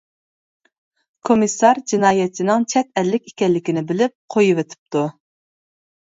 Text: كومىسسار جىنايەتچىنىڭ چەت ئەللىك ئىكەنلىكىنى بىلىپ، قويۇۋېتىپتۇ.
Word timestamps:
كومىسسار 1.29 1.79
جىنايەتچىنىڭ 1.91 2.65
چەت 2.73 2.89
ئەللىك 3.01 3.29
ئىكەنلىكىنى 3.31 3.83
بىلىپ، 3.91 4.15
قويۇۋېتىپتۇ. 4.37 5.05